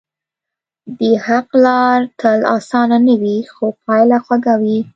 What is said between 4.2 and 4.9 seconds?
خوږه وي.